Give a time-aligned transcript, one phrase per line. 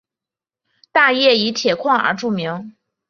[0.91, 2.75] 大冶以铁矿而著名。